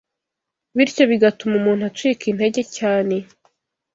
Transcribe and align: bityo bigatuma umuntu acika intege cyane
bityo 0.75 1.03
bigatuma 1.11 1.53
umuntu 1.57 1.83
acika 1.89 2.23
intege 2.31 2.61
cyane 2.77 3.15